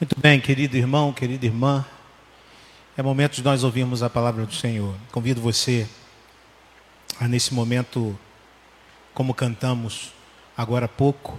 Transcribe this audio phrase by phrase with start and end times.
[0.00, 1.84] Muito bem, querido irmão, querida irmã.
[2.96, 4.96] É momento de nós ouvirmos a palavra do Senhor.
[5.12, 5.86] Convido você
[7.20, 8.18] a, nesse momento,
[9.12, 10.14] como cantamos
[10.56, 11.38] agora há pouco,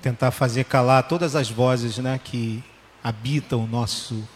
[0.00, 2.64] tentar fazer calar todas as vozes né, que
[3.04, 4.26] habitam o nosso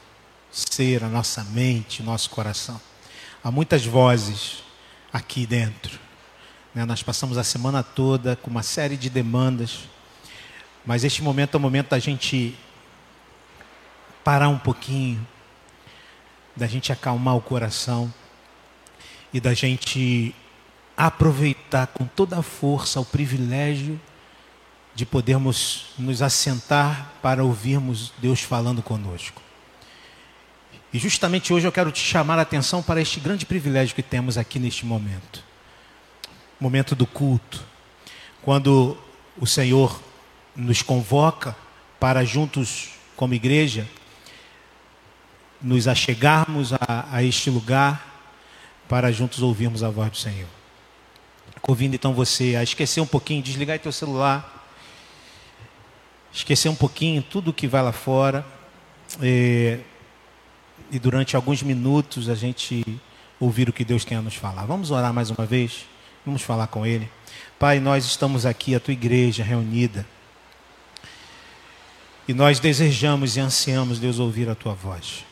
[0.50, 2.78] ser, a nossa mente, o nosso coração.
[3.42, 4.62] Há muitas vozes
[5.10, 5.98] aqui dentro.
[6.74, 6.84] Né?
[6.84, 9.84] Nós passamos a semana toda com uma série de demandas,
[10.84, 12.54] mas este momento é o momento da gente
[14.26, 15.24] parar um pouquinho,
[16.56, 18.12] da gente acalmar o coração
[19.32, 20.34] e da gente
[20.96, 24.00] aproveitar com toda a força o privilégio
[24.96, 29.40] de podermos nos assentar para ouvirmos Deus falando conosco.
[30.92, 34.36] E justamente hoje eu quero te chamar a atenção para este grande privilégio que temos
[34.36, 35.44] aqui neste momento.
[36.58, 37.62] Momento do culto.
[38.42, 38.98] Quando
[39.38, 40.02] o Senhor
[40.56, 41.54] nos convoca
[42.00, 43.86] para juntos como igreja
[45.60, 48.14] nos achegarmos a, a este lugar
[48.88, 50.48] para juntos ouvirmos a voz do Senhor.
[51.60, 54.68] Convido então você a esquecer um pouquinho, desligar teu celular,
[56.32, 58.46] esquecer um pouquinho tudo que vai lá fora
[59.20, 59.78] e,
[60.90, 62.84] e durante alguns minutos a gente
[63.40, 64.64] ouvir o que Deus tem a nos falar.
[64.66, 65.86] Vamos orar mais uma vez?
[66.24, 67.10] Vamos falar com Ele.
[67.58, 70.06] Pai, nós estamos aqui, a tua igreja reunida.
[72.28, 75.24] E nós desejamos e ansiamos, Deus, ouvir a tua voz.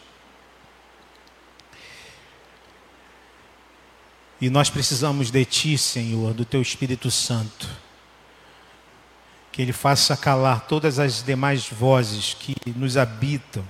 [4.41, 7.69] E nós precisamos de Ti, Senhor, do Teu Espírito Santo.
[9.53, 13.65] Que Ele faça calar todas as demais vozes que nos habitam.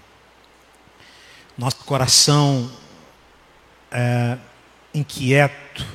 [1.57, 2.70] Nosso coração
[3.91, 4.39] é,
[4.95, 5.87] inquieto.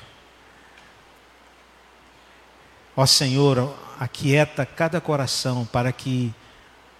[2.96, 6.34] Ó Senhor, aquieta cada coração para que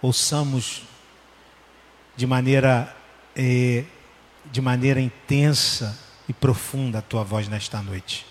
[0.02, 0.82] ouçamos
[2.16, 2.94] de maneira,
[3.36, 3.84] eh,
[4.46, 8.24] de maneira intensa e profunda a tua voz nesta noite.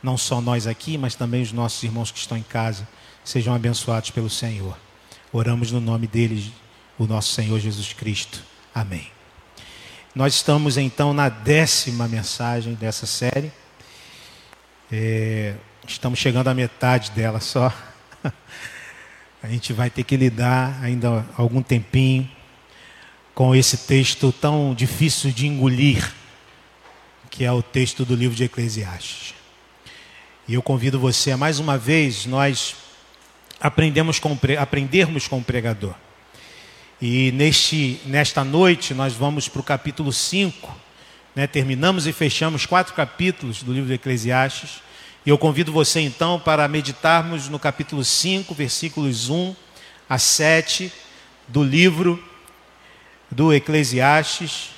[0.00, 2.86] Não só nós aqui, mas também os nossos irmãos que estão em casa
[3.24, 4.78] sejam abençoados pelo Senhor.
[5.32, 6.52] Oramos no nome deles,
[6.96, 8.40] o nosso Senhor Jesus Cristo.
[8.72, 9.08] Amém.
[10.14, 13.50] Nós estamos então na décima mensagem dessa série.
[14.92, 15.56] É,
[15.88, 17.72] estamos chegando à metade dela só.
[19.42, 22.30] A gente vai ter que lidar ainda algum tempinho
[23.34, 26.14] com esse texto tão difícil de engolir
[27.34, 29.34] que é o texto do livro de Eclesiastes.
[30.46, 32.76] E eu convido você a mais uma vez nós
[33.60, 35.96] aprendemos com, aprendermos com o pregador.
[37.02, 40.72] E neste, nesta noite nós vamos para o capítulo 5,
[41.34, 41.48] né?
[41.48, 44.80] terminamos e fechamos quatro capítulos do livro de Eclesiastes.
[45.26, 49.56] E eu convido você então para meditarmos no capítulo 5, versículos 1
[50.08, 50.92] a 7
[51.48, 52.22] do livro
[53.28, 54.73] do Eclesiastes.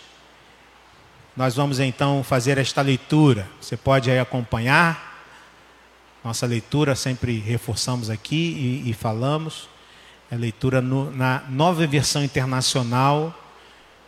[1.36, 3.46] Nós vamos então fazer esta leitura.
[3.60, 5.22] Você pode aí acompanhar.
[6.24, 9.68] Nossa leitura sempre reforçamos aqui e, e falamos.
[10.30, 13.38] É leitura no, na nova versão internacional.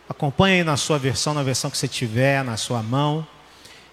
[0.09, 3.27] Acompanhe aí na sua versão, na versão que você tiver na sua mão.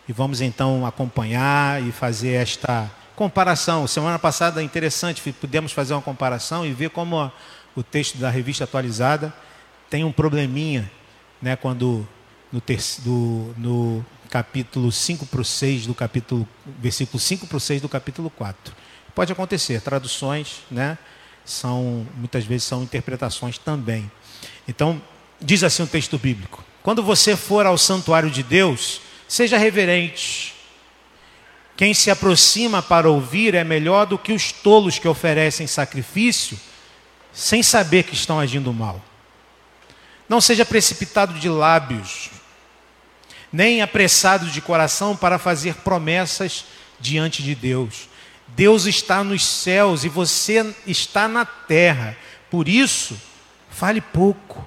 [0.09, 3.87] E vamos então acompanhar e fazer esta comparação.
[3.87, 7.31] Semana passada, interessante, pudemos fazer uma comparação e ver como
[7.77, 9.31] o texto da revista atualizada
[9.91, 10.91] tem um probleminha,
[11.41, 12.09] né, quando
[12.57, 12.63] no,
[13.05, 17.89] do, no capítulo 5 para o 6 do capítulo, versículo 5 para o 6 do
[17.89, 18.75] capítulo 4.
[19.15, 20.99] Pode acontecer, traduções, né?
[21.45, 24.11] São, muitas vezes são interpretações também.
[24.67, 25.01] Então,
[25.41, 30.55] diz assim o texto bíblico: Quando você for ao santuário de Deus, seja reverente.
[31.77, 36.59] Quem se aproxima para ouvir é melhor do que os tolos que oferecem sacrifício
[37.33, 39.03] sem saber que estão agindo mal.
[40.27, 42.31] Não seja precipitado de lábios,
[43.57, 46.67] nem apressado de coração para fazer promessas
[47.01, 48.07] diante de Deus.
[48.49, 52.15] Deus está nos céus e você está na terra.
[52.51, 53.19] Por isso,
[53.71, 54.63] fale pouco.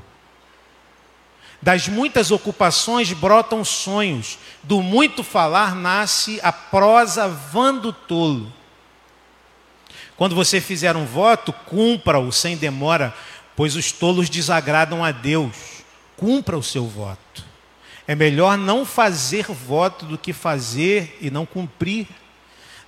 [1.62, 8.52] Das muitas ocupações brotam sonhos, do muito falar nasce a prosa vã do tolo.
[10.18, 13.14] Quando você fizer um voto, cumpra-o sem demora,
[13.56, 15.84] pois os tolos desagradam a Deus.
[16.18, 17.49] Cumpra o seu voto.
[18.10, 22.08] É melhor não fazer voto do que fazer e não cumprir.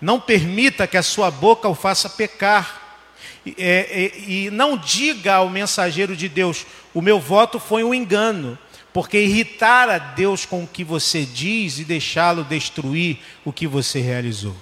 [0.02, 2.98] Não permita que a sua boca o faça pecar.
[3.46, 8.58] E, é, e, não diga ao mensageiro de Deus: o meu voto foi um engano,
[8.92, 14.00] porque irritar a Deus com o que você diz e deixá-lo destruir o que você
[14.00, 14.58] realizou.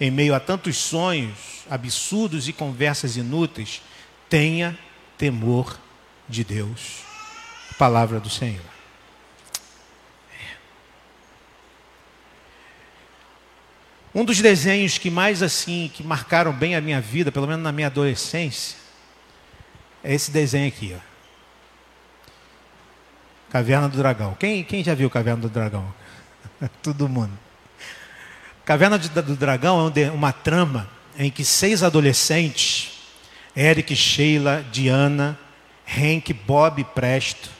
[0.00, 3.82] Em meio a tantos sonhos absurdos e conversas inúteis,
[4.30, 4.74] tenha
[5.18, 5.78] temor
[6.26, 7.02] de Deus.
[7.76, 8.71] palavra do Senhor.
[14.14, 17.72] Um dos desenhos que mais assim, que marcaram bem a minha vida, pelo menos na
[17.72, 18.76] minha adolescência,
[20.04, 21.12] é esse desenho aqui, ó.
[23.50, 24.34] Caverna do Dragão.
[24.38, 25.92] Quem, quem já viu Caverna do Dragão?
[26.82, 27.38] Todo mundo.
[28.64, 30.88] Caverna do Dragão é uma trama
[31.18, 32.92] em que seis adolescentes,
[33.56, 35.38] Eric, Sheila, Diana,
[35.86, 37.50] Hank, Bob e Presto,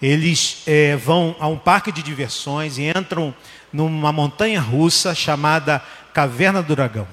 [0.00, 3.34] eles é, vão a um parque de diversões e entram
[3.72, 5.82] numa montanha russa chamada
[6.12, 7.06] Caverna do Dragão.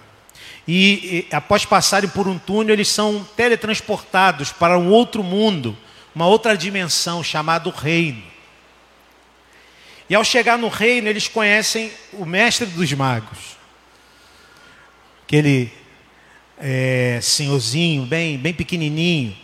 [0.68, 5.77] E, e após passarem por um túnel, eles são teletransportados para um outro mundo,
[6.13, 8.24] uma outra dimensão chamada Reino.
[10.09, 13.57] E ao chegar no reino, eles conhecem o mestre dos magos.
[15.25, 15.71] Aquele
[16.57, 19.36] é, senhorzinho, bem, bem pequenininho.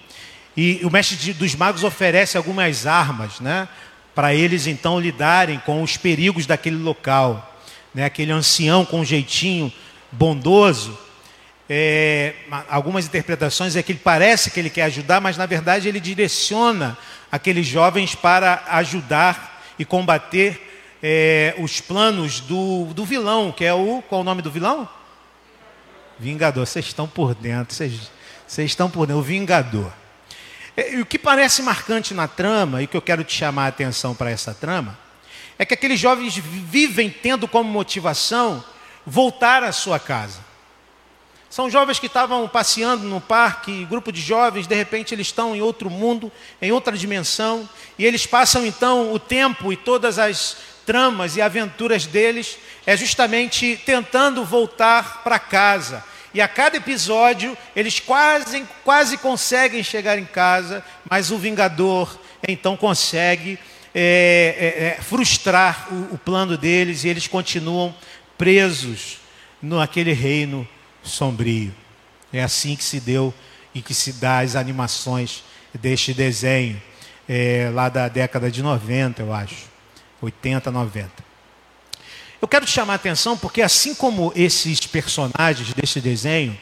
[0.56, 3.68] E o mestre dos magos oferece algumas armas, né?
[4.14, 7.58] Para eles então lidarem com os perigos daquele local.
[7.94, 8.06] Né?
[8.06, 9.72] Aquele ancião com um jeitinho
[10.12, 10.98] bondoso.
[11.70, 12.34] É,
[12.70, 16.98] algumas interpretações é que ele parece que ele quer ajudar, mas na verdade ele direciona
[17.32, 20.62] aqueles jovens para ajudar e combater
[21.02, 24.04] é, os planos do, do vilão, que é o.
[24.08, 24.88] Qual o nome do vilão?
[26.20, 26.66] Vingador.
[26.66, 28.10] Vocês estão por dentro, vocês
[28.58, 29.20] estão por dentro.
[29.20, 29.92] O Vingador.
[30.76, 34.16] E, o que parece marcante na trama, e que eu quero te chamar a atenção
[34.16, 34.98] para essa trama,
[35.58, 38.64] é que aqueles jovens vivem tendo como motivação
[39.06, 40.40] voltar à sua casa.
[41.50, 45.62] São jovens que estavam passeando no parque, grupo de jovens, de repente eles estão em
[45.62, 51.38] outro mundo, em outra dimensão, e eles passam então o tempo e todas as tramas
[51.38, 56.04] e aventuras deles é justamente tentando voltar para casa.
[56.34, 62.76] E a cada episódio eles quase, quase conseguem chegar em casa, mas o Vingador então
[62.76, 63.60] consegue
[63.94, 67.94] é, é, é, frustrar o, o plano deles e eles continuam
[68.38, 69.20] presos
[69.62, 70.68] naquele reino
[71.04, 71.74] sombrio.
[72.32, 73.32] É assim que se deu
[73.76, 75.44] e que se dá as animações
[75.74, 76.82] deste desenho,
[77.30, 79.68] é, lá da década de 90, eu acho,
[80.22, 81.33] 80, 90.
[82.44, 86.60] Eu quero te chamar a atenção porque, assim como esses personagens desse desenho,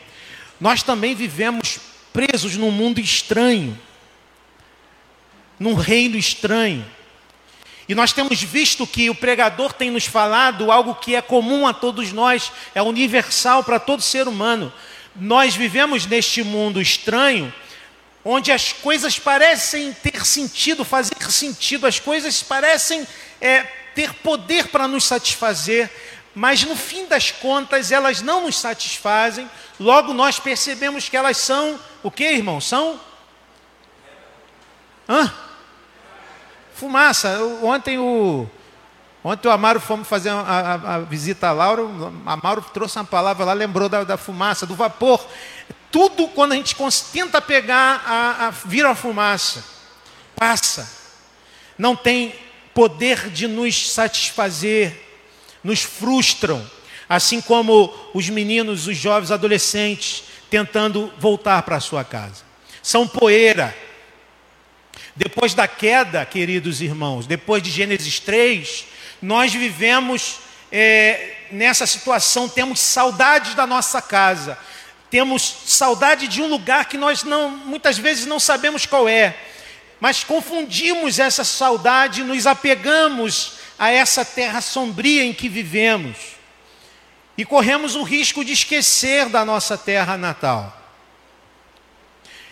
[0.60, 1.80] nós também vivemos
[2.14, 3.76] presos num mundo estranho,
[5.60, 6.86] num reino estranho.
[7.90, 11.74] E nós temos visto que o pregador tem nos falado algo que é comum a
[11.74, 14.72] todos nós, é universal para todo ser humano.
[15.16, 17.52] Nós vivemos neste mundo estranho,
[18.24, 23.08] onde as coisas parecem ter sentido, fazer sentido, as coisas parecem
[23.42, 25.90] é, ter poder para nos satisfazer,
[26.34, 29.50] mas no fim das contas elas não nos satisfazem,
[29.80, 32.60] logo nós percebemos que elas são o que, irmão?
[32.60, 33.00] São?
[35.08, 35.32] Hã?
[36.74, 37.38] Fumaça.
[37.62, 38.50] Ontem o.
[39.24, 43.06] Ontem o Amaro fomos fazer a, a, a visita a Laura, o Amaro trouxe uma
[43.06, 45.24] palavra lá, lembrou da, da fumaça, do vapor.
[45.92, 46.76] Tudo quando a gente
[47.14, 49.64] tenta pegar, a, a, vira a fumaça.
[50.36, 50.90] Passa.
[51.78, 52.34] Não tem
[52.74, 54.94] poder de nos satisfazer,
[55.64, 56.66] nos frustram.
[57.08, 62.44] Assim como os meninos, os jovens, adolescentes, tentando voltar para sua casa.
[62.82, 63.76] São poeira
[65.16, 68.86] depois da queda, queridos irmãos, depois de Gênesis 3,
[69.22, 70.40] nós vivemos
[70.72, 74.58] é, nessa situação, temos saudades da nossa casa,
[75.10, 79.36] temos saudade de um lugar que nós não, muitas vezes não sabemos qual é,
[80.02, 86.18] mas confundimos essa saudade, nos apegamos a essa terra sombria em que vivemos
[87.38, 90.76] e corremos o risco de esquecer da nossa terra natal.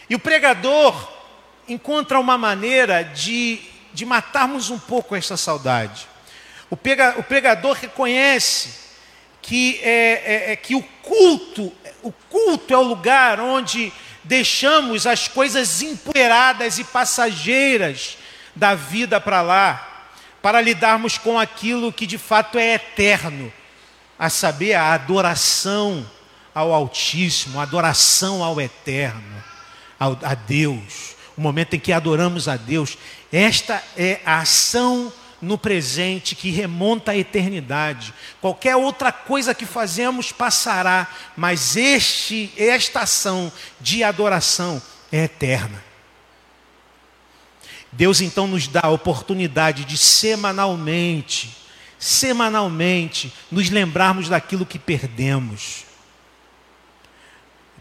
[0.09, 1.19] E o pregador,
[1.67, 3.59] encontra uma maneira de,
[3.93, 6.07] de matarmos um pouco essa saudade.
[6.69, 8.89] O, pega, o pregador reconhece
[9.41, 11.71] que, é, é, é, que o culto,
[12.03, 13.91] o culto é o lugar onde
[14.29, 18.15] deixamos as coisas empoeiradas e passageiras
[18.55, 20.05] da vida para lá,
[20.39, 23.51] para lidarmos com aquilo que de fato é eterno,
[24.17, 26.09] a saber, a adoração
[26.53, 29.43] ao Altíssimo, a adoração ao Eterno,
[29.99, 32.97] ao, a Deus o momento em que adoramos a Deus.
[33.31, 38.13] Esta é a ação no presente que remonta à eternidade.
[38.41, 44.81] Qualquer outra coisa que fazemos passará, mas este, esta ação de adoração
[45.11, 45.83] é eterna.
[47.91, 51.57] Deus então nos dá a oportunidade de semanalmente,
[51.97, 55.88] semanalmente, nos lembrarmos daquilo que perdemos.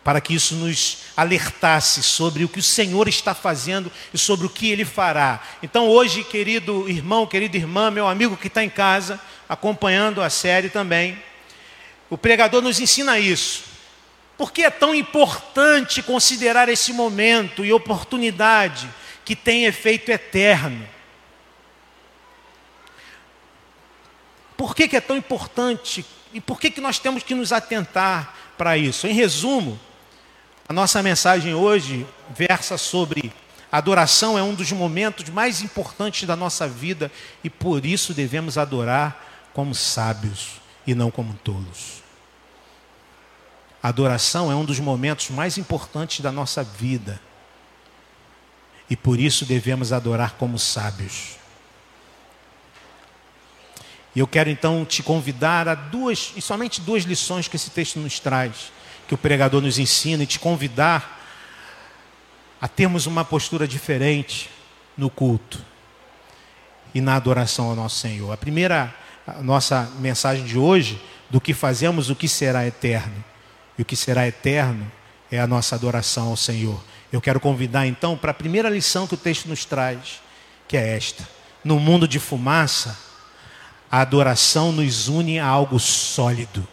[0.05, 4.51] Para que isso nos alertasse sobre o que o Senhor está fazendo e sobre o
[4.51, 5.41] que Ele fará.
[5.63, 10.69] Então, hoje, querido irmão, querida irmã, meu amigo que está em casa, acompanhando a série
[10.69, 11.19] também,
[12.09, 13.65] o pregador nos ensina isso.
[14.37, 18.89] Por que é tão importante considerar esse momento e oportunidade
[19.25, 20.89] que tem efeito eterno?
[24.57, 28.35] Por que, que é tão importante e por que, que nós temos que nos atentar
[28.57, 29.07] para isso?
[29.07, 29.79] Em resumo,
[30.69, 33.33] a nossa mensagem hoje versa sobre
[33.73, 37.11] adoração é um dos momentos mais importantes da nossa vida
[37.43, 42.03] e por isso devemos adorar como sábios e não como tolos.
[43.83, 47.19] adoração é um dos momentos mais importantes da nossa vida
[48.91, 51.37] e por isso devemos adorar como sábios.
[54.15, 57.99] E eu quero então te convidar a duas, e somente duas lições que esse texto
[57.99, 58.73] nos traz
[59.09, 61.19] que o pregador nos ensina e te convidar
[62.61, 64.49] a termos uma postura diferente
[64.97, 65.59] no culto
[66.95, 68.31] e na adoração ao nosso Senhor.
[68.33, 68.95] A primeira
[69.37, 73.23] a nossa mensagem de hoje, do que fazemos, o que será eterno.
[73.77, 74.91] E o que será eterno
[75.31, 76.83] é a nossa adoração ao Senhor.
[77.13, 80.23] Eu quero convidar então para a primeira lição que o texto nos traz,
[80.67, 81.29] que é esta:
[81.63, 82.99] no mundo de fumaça,
[83.91, 86.67] a adoração nos une a algo sólido.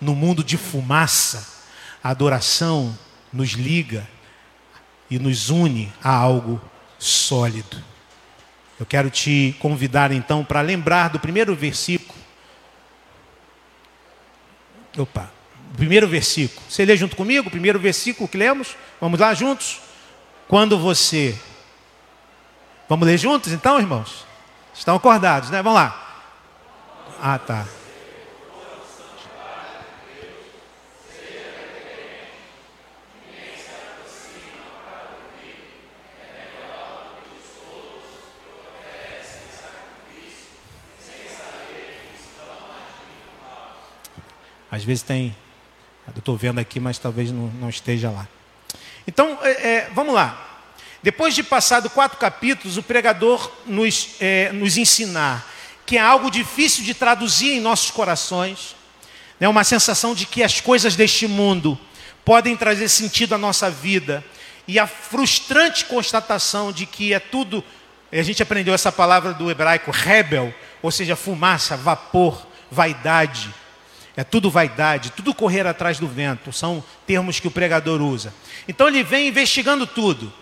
[0.00, 1.59] No mundo de fumaça,
[2.02, 2.96] a adoração
[3.32, 4.08] nos liga
[5.10, 6.60] e nos une a algo
[6.98, 7.82] sólido.
[8.78, 12.18] Eu quero te convidar então para lembrar do primeiro versículo.
[14.96, 15.30] Opa,
[15.76, 16.62] primeiro versículo.
[16.68, 18.76] Você lê junto comigo primeiro versículo que lemos?
[19.00, 19.80] Vamos lá juntos?
[20.48, 21.38] Quando você.
[22.88, 24.24] Vamos ler juntos então, irmãos?
[24.74, 25.62] Estão acordados, né?
[25.62, 26.24] Vamos lá.
[27.20, 27.66] Ah, tá.
[44.70, 45.34] Às vezes tem.
[46.06, 48.26] Eu estou vendo aqui, mas talvez não, não esteja lá.
[49.06, 50.46] Então, é, é, vamos lá.
[51.02, 55.46] Depois de passado quatro capítulos, o pregador nos, é, nos ensinar
[55.90, 58.76] que é algo difícil de traduzir em nossos corações,
[59.40, 61.76] né, uma sensação de que as coisas deste mundo
[62.24, 64.24] podem trazer sentido à nossa vida,
[64.68, 67.64] e a frustrante constatação de que é tudo,
[68.12, 73.52] a gente aprendeu essa palavra do hebraico, rebel, ou seja, fumaça, vapor, vaidade,
[74.16, 78.34] é tudo vaidade, tudo correr atrás do vento, são termos que o pregador usa.
[78.66, 80.32] Então ele vem investigando tudo.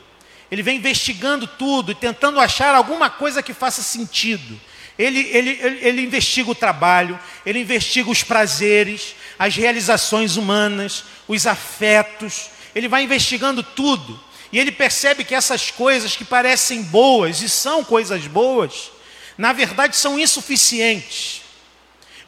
[0.50, 4.58] Ele vem investigando tudo e tentando achar alguma coisa que faça sentido.
[4.98, 11.46] Ele, ele, ele, ele, investiga o trabalho, ele investiga os prazeres, as realizações humanas, os
[11.46, 14.18] afetos, ele vai investigando tudo.
[14.52, 18.90] E ele percebe que essas coisas que parecem boas e são coisas boas,
[19.36, 21.42] na verdade são insuficientes.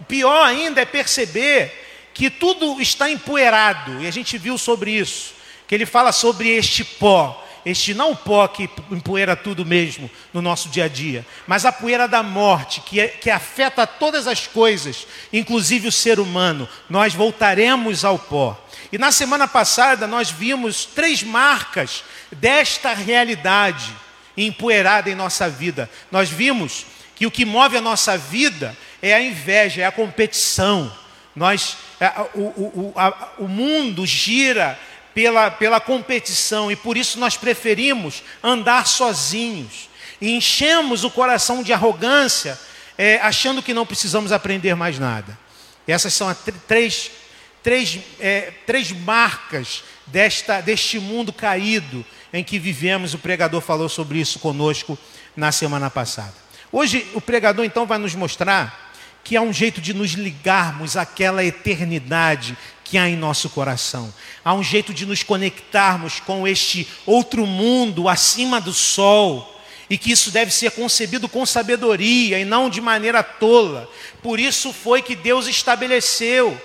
[0.08, 5.34] Pior ainda é perceber que tudo está empoeirado, e a gente viu sobre isso,
[5.66, 10.68] que ele fala sobre este pó, este não pó que empoeira tudo mesmo no nosso
[10.68, 15.06] dia a dia, mas a poeira da morte, que, é, que afeta todas as coisas,
[15.32, 16.68] inclusive o ser humano.
[16.88, 18.58] Nós voltaremos ao pó.
[18.90, 22.02] E na semana passada nós vimos três marcas
[22.32, 23.94] desta realidade
[24.36, 25.90] empoeirada em nossa vida.
[26.10, 30.92] Nós vimos que o que move a nossa vida é a inveja, é a competição.
[31.34, 34.78] Nós, é, o, o, a, o mundo gira
[35.14, 39.88] pela, pela competição e por isso nós preferimos andar sozinhos
[40.20, 42.58] e enchemos o coração de arrogância,
[42.98, 45.38] é, achando que não precisamos aprender mais nada.
[45.86, 46.36] Essas são as
[46.68, 47.10] três,
[47.62, 53.14] três, é, três marcas desta, deste mundo caído em que vivemos.
[53.14, 54.98] O pregador falou sobre isso conosco
[55.34, 56.34] na semana passada.
[56.70, 58.89] Hoje o pregador então vai nos mostrar
[59.22, 64.12] que há um jeito de nos ligarmos àquela eternidade que há em nosso coração.
[64.44, 69.56] Há um jeito de nos conectarmos com este outro mundo acima do sol.
[69.88, 73.88] E que isso deve ser concebido com sabedoria e não de maneira tola.
[74.22, 76.60] Por isso foi que Deus estabeleceu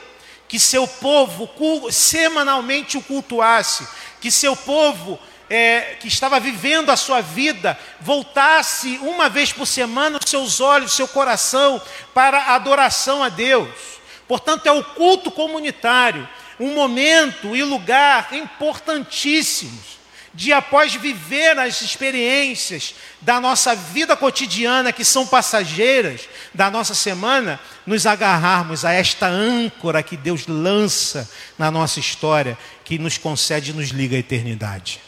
[0.47, 1.49] que seu povo
[1.91, 3.87] semanalmente o cultuasse,
[4.21, 5.19] que seu povo
[5.49, 10.95] é, que estava vivendo a sua vida voltasse uma vez por semana os seus olhos,
[10.95, 11.81] seu coração
[12.13, 13.69] para a adoração a Deus.
[14.27, 16.27] Portanto, é o culto comunitário,
[16.59, 19.95] um momento e lugar importantíssimos
[20.35, 27.57] de após viver as experiências da nossa vida cotidiana que são passageiras da nossa semana,
[27.85, 33.73] nos agarrarmos a esta âncora que Deus lança na nossa história, que nos concede e
[33.73, 34.99] nos liga à eternidade.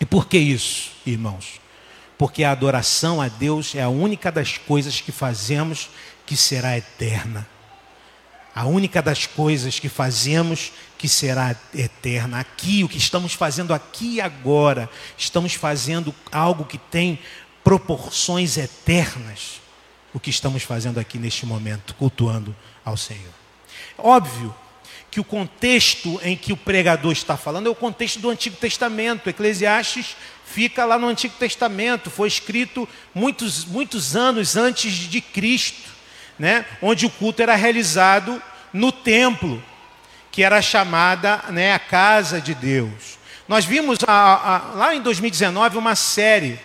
[0.00, 1.60] E por que isso, irmãos?
[2.16, 5.88] Porque a adoração a Deus é a única das coisas que fazemos
[6.26, 7.46] que será eterna.
[8.54, 12.40] A única das coisas que fazemos que será eterna.
[12.40, 17.20] Aqui, o que estamos fazendo aqui e agora, estamos fazendo algo que tem
[17.62, 19.60] proporções eternas.
[20.12, 23.32] O que estamos fazendo aqui neste momento, cultuando ao Senhor.
[23.96, 24.54] Óbvio
[25.10, 29.28] que o contexto em que o pregador está falando é o contexto do Antigo Testamento.
[29.28, 35.90] Eclesiastes fica lá no Antigo Testamento, foi escrito muitos, muitos anos antes de Cristo,
[36.38, 36.64] né?
[36.80, 39.62] onde o culto era realizado no templo,
[40.30, 43.18] que era chamada né, a casa de Deus.
[43.46, 46.58] Nós vimos a, a, lá em 2019 uma série,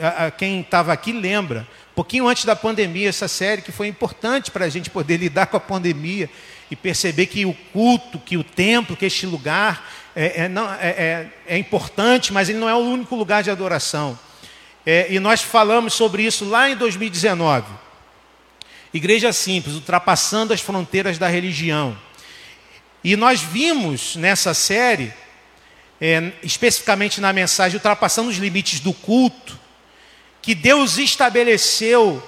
[0.00, 4.50] a, quem estava aqui lembra, um pouquinho antes da pandemia, essa série que foi importante
[4.50, 6.28] para a gente poder lidar com a pandemia
[6.72, 9.86] e perceber que o culto, que o templo, que este lugar
[10.16, 13.50] é, é, não, é, é, é importante, mas ele não é o único lugar de
[13.50, 14.18] adoração.
[14.86, 17.66] É, e nós falamos sobre isso lá em 2019.
[18.94, 21.94] Igreja simples, ultrapassando as fronteiras da religião.
[23.04, 25.12] E nós vimos nessa série,
[26.00, 29.60] é, especificamente na mensagem Ultrapassando os Limites do Culto,
[30.40, 32.26] que Deus estabeleceu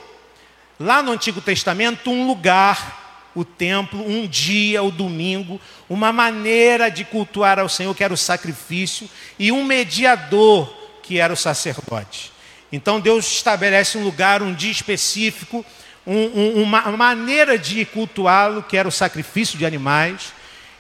[0.79, 3.04] lá no Antigo Testamento um lugar
[3.35, 8.17] o templo, um dia, o domingo, uma maneira de cultuar ao Senhor, que era o
[8.17, 10.73] sacrifício, e um mediador,
[11.03, 12.33] que era o sacerdote.
[12.71, 15.65] Então Deus estabelece um lugar, um dia específico,
[16.07, 20.33] um, um, uma maneira de cultuá-lo, que era o sacrifício de animais,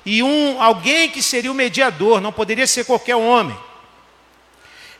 [0.04, 3.56] e um, alguém que seria o mediador, não poderia ser qualquer homem.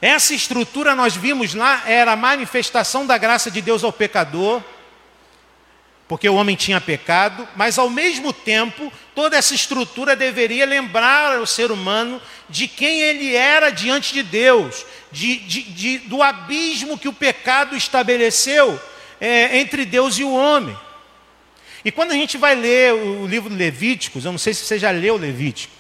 [0.00, 4.62] Essa estrutura nós vimos lá era a manifestação da graça de Deus ao pecador,
[6.14, 11.44] porque o homem tinha pecado, mas ao mesmo tempo, toda essa estrutura deveria lembrar o
[11.44, 17.08] ser humano de quem ele era diante de Deus, de, de, de, do abismo que
[17.08, 18.80] o pecado estabeleceu
[19.20, 20.78] é, entre Deus e o homem.
[21.84, 24.78] E quando a gente vai ler o livro de Levíticos, eu não sei se você
[24.78, 25.74] já leu Levítico,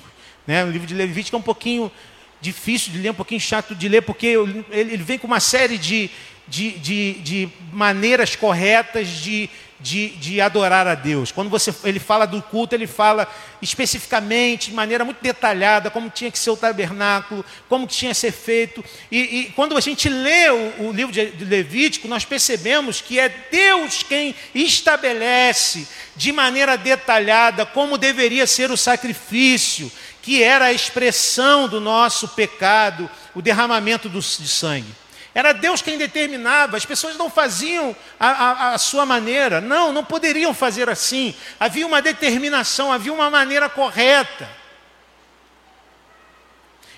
[0.44, 0.64] né?
[0.64, 1.92] o livro de Levítico é um pouquinho
[2.40, 4.36] difícil de ler, um pouquinho chato de ler, porque
[4.72, 6.10] ele vem com uma série de,
[6.48, 9.48] de, de, de maneiras corretas de
[9.84, 11.30] de, de adorar a Deus.
[11.30, 13.28] Quando você, ele fala do culto, ele fala
[13.60, 18.32] especificamente, de maneira muito detalhada, como tinha que ser o tabernáculo, como tinha que ser
[18.32, 18.82] feito.
[19.12, 23.28] E, e quando a gente lê o, o livro de, Levítico, nós percebemos que é
[23.28, 29.92] Deus quem estabelece de maneira detalhada como deveria ser o sacrifício,
[30.22, 35.03] que era a expressão do nosso pecado, o derramamento do, de sangue.
[35.34, 40.04] Era Deus quem determinava, as pessoas não faziam a, a, a, sua maneira, não, não
[40.04, 41.34] poderiam fazer assim.
[41.58, 44.48] Havia uma determinação, havia uma maneira correta.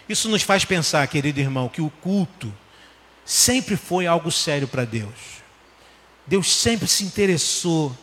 [0.06, 2.54] Isso nos faz pensar, querido irmão, que o culto
[3.24, 5.36] sempre foi algo sério para Deus.
[6.26, 7.96] Deus sempre se interessou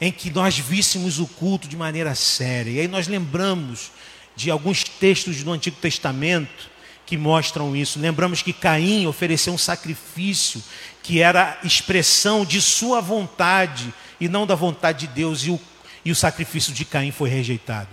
[0.00, 2.70] em que nós víssemos o culto de maneira séria.
[2.70, 3.92] E aí nós lembramos
[4.34, 6.70] de alguns textos do Antigo Testamento
[7.08, 7.98] que mostram isso.
[7.98, 10.62] Lembramos que Caim ofereceu um sacrifício
[11.02, 15.58] que era expressão de sua vontade e não da vontade de Deus, e o,
[16.04, 17.88] e o sacrifício de Caim foi rejeitado.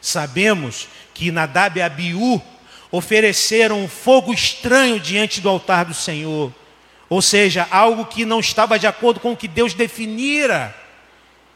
[0.00, 2.42] Sabemos que Nadab e Abiú
[2.90, 6.52] ofereceram um fogo estranho diante do altar do Senhor,
[7.08, 10.74] ou seja, algo que não estava de acordo com o que Deus definira.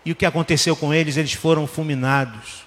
[0.04, 1.16] E o que aconteceu com eles?
[1.16, 2.65] Eles foram fulminados.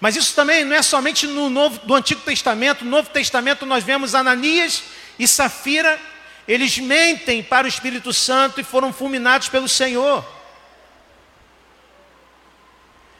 [0.00, 2.84] Mas isso também não é somente no Novo, do Antigo Testamento.
[2.84, 4.84] No Novo Testamento nós vemos Ananias
[5.18, 5.98] e Safira,
[6.46, 10.24] eles mentem para o Espírito Santo e foram fulminados pelo Senhor.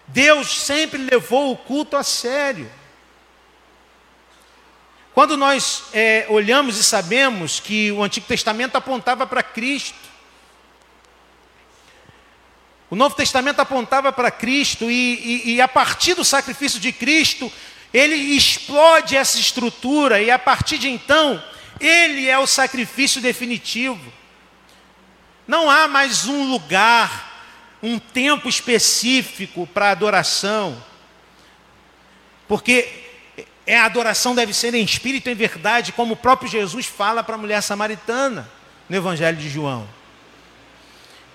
[0.07, 2.71] Deus sempre levou o culto a sério.
[5.13, 9.99] Quando nós é, olhamos e sabemos que o Antigo Testamento apontava para Cristo,
[12.91, 14.95] o Novo Testamento apontava para Cristo e,
[15.45, 17.53] e, e, a partir do sacrifício de Cristo,
[17.93, 21.43] ele explode essa estrutura e a partir de então,
[21.79, 24.13] ele é o sacrifício definitivo.
[25.47, 30.83] Não há mais um lugar, um tempo específico para adoração,
[32.47, 32.89] porque
[33.67, 37.23] é, a adoração deve ser em espírito e em verdade, como o próprio Jesus fala
[37.23, 38.49] para a mulher samaritana
[38.89, 39.98] no Evangelho de João.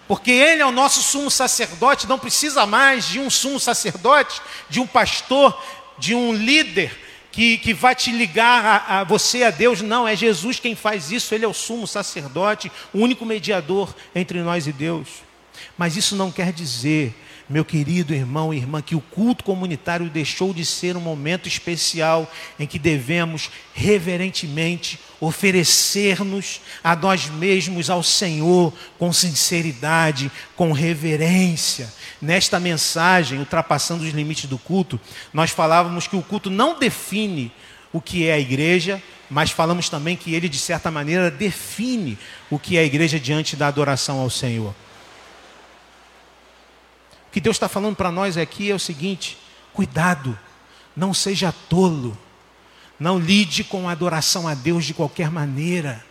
[0.08, 4.80] Porque ele é o nosso sumo sacerdote, não precisa mais de um sumo sacerdote, de
[4.80, 5.58] um pastor,
[5.98, 6.92] de um líder
[7.32, 9.82] que, que vai te ligar a, a você, a Deus.
[9.82, 14.40] Não, é Jesus quem faz isso, ele é o sumo sacerdote, o único mediador entre
[14.42, 15.08] nós e Deus.
[15.78, 17.16] Mas isso não quer dizer
[17.50, 22.32] meu querido irmão e irmã, que o culto comunitário deixou de ser um momento especial
[22.58, 31.92] em que devemos reverentemente oferecer-nos a nós mesmos ao Senhor com sinceridade, com reverência.
[32.22, 35.00] Nesta mensagem, ultrapassando os limites do culto,
[35.34, 37.52] nós falávamos que o culto não define
[37.94, 42.18] o que é a igreja, mas falamos também que ele, de certa maneira, define
[42.50, 44.76] o que é a igreja diante da adoração ao Senhor.
[47.28, 49.38] O que Deus está falando para nós aqui é o seguinte:
[49.74, 50.38] cuidado,
[50.96, 52.18] não seja tolo,
[53.00, 56.04] não lide com a adoração a Deus de qualquer maneira.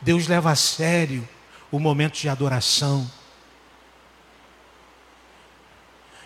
[0.00, 1.28] Deus leva a sério
[1.70, 3.10] o momento de adoração.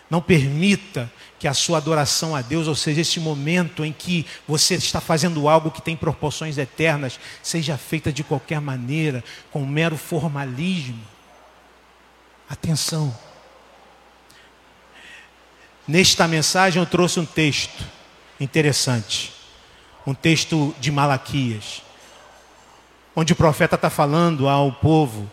[0.09, 4.75] Não permita que a sua adoração a Deus, ou seja, esse momento em que você
[4.75, 11.01] está fazendo algo que tem proporções eternas, seja feita de qualquer maneira, com mero formalismo.
[12.47, 13.17] Atenção.
[15.87, 17.83] Nesta mensagem eu trouxe um texto
[18.39, 19.32] interessante,
[20.05, 21.81] um texto de Malaquias,
[23.15, 25.29] onde o profeta está falando ao povo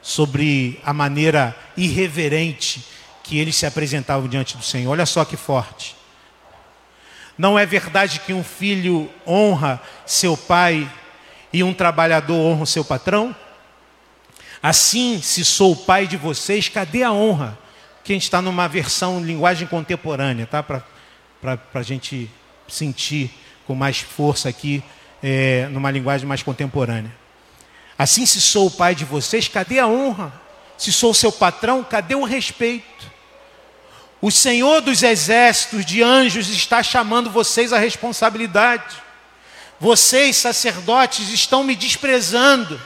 [0.00, 2.84] sobre a maneira irreverente
[3.22, 4.92] que eles se apresentavam diante do Senhor.
[4.92, 5.96] Olha só que forte.
[7.36, 10.90] Não é verdade que um filho honra seu pai
[11.52, 13.34] e um trabalhador honra o seu patrão?
[14.62, 17.58] Assim, se sou o pai de vocês, cadê a honra?
[18.02, 20.62] Que a gente está numa versão linguagem contemporânea, tá?
[20.62, 20.82] Para
[21.74, 22.30] a gente
[22.68, 23.30] sentir
[23.66, 24.82] com mais força aqui,
[25.22, 27.12] é, numa linguagem mais contemporânea.
[27.98, 30.32] Assim, se sou o pai de vocês, cadê a honra?
[30.76, 33.10] Se sou seu patrão, cadê o respeito?
[34.20, 38.96] O Senhor dos exércitos de anjos está chamando vocês à responsabilidade.
[39.78, 42.80] Vocês, sacerdotes, estão me desprezando.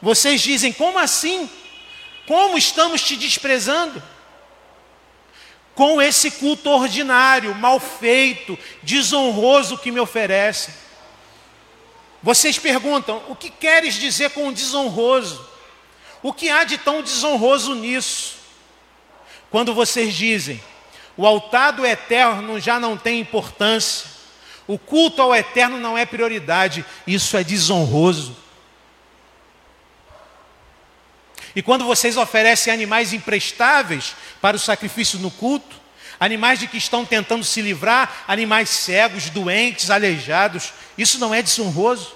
[0.00, 1.48] Vocês dizem: como assim?
[2.26, 4.02] Como estamos te desprezando?
[5.80, 10.74] Com esse culto ordinário, mal feito, desonroso que me oferecem.
[12.22, 15.42] Vocês perguntam: o que queres dizer com desonroso?
[16.22, 18.36] O que há de tão desonroso nisso?
[19.50, 20.62] Quando vocês dizem,
[21.16, 24.06] o altar do eterno já não tem importância,
[24.66, 28.36] o culto ao eterno não é prioridade, isso é desonroso.
[31.54, 35.76] E quando vocês oferecem animais imprestáveis para o sacrifício no culto,
[36.18, 42.14] animais de que estão tentando se livrar, animais cegos, doentes, aleijados, isso não é desonroso.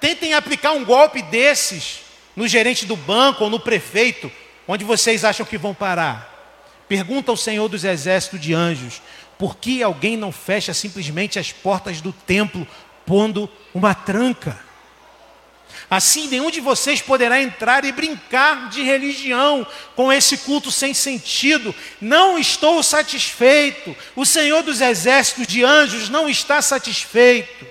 [0.00, 2.00] Tentem aplicar um golpe desses
[2.36, 4.30] no gerente do banco ou no prefeito,
[4.66, 6.32] Onde vocês acham que vão parar?
[6.88, 9.02] Pergunta ao Senhor dos Exércitos de Anjos:
[9.38, 12.66] por que alguém não fecha simplesmente as portas do templo,
[13.04, 14.63] pondo uma tranca?
[15.94, 21.72] Assim, nenhum de vocês poderá entrar e brincar de religião com esse culto sem sentido.
[22.00, 23.96] Não estou satisfeito.
[24.16, 27.64] O Senhor dos Exércitos de Anjos não está satisfeito.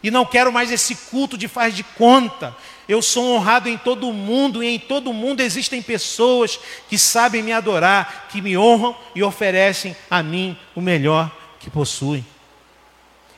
[0.00, 2.56] E não quero mais esse culto de faz de conta.
[2.88, 6.56] Eu sou honrado em todo o mundo, e em todo o mundo existem pessoas
[6.88, 12.24] que sabem me adorar, que me honram e oferecem a mim o melhor que possuem.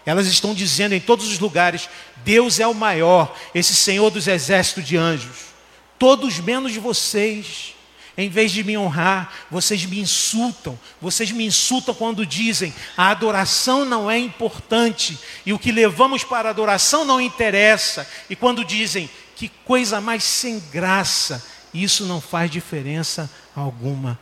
[0.04, 1.88] Elas estão dizendo em todos os lugares:
[2.24, 5.52] Deus é o maior, esse Senhor dos exércitos de anjos.
[5.98, 7.74] Todos menos vocês.
[8.14, 10.78] Em vez de me honrar, vocês me insultam.
[11.00, 16.48] Vocês me insultam quando dizem a adoração não é importante e o que levamos para
[16.48, 18.06] a adoração não interessa.
[18.28, 19.08] E quando dizem
[19.42, 21.44] que coisa mais sem graça.
[21.74, 24.18] Isso não faz diferença alguma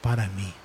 [0.00, 0.61] para mim.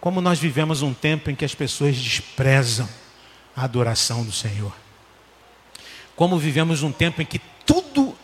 [0.00, 2.88] Como nós vivemos um tempo em que as pessoas desprezam
[3.56, 4.72] a adoração do Senhor.
[6.14, 8.16] Como vivemos um tempo em que tudo